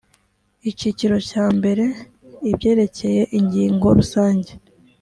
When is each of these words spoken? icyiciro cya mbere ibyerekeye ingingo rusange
icyiciro 0.69 1.15
cya 1.29 1.45
mbere 1.57 1.85
ibyerekeye 2.49 3.21
ingingo 3.37 3.85
rusange 3.97 4.51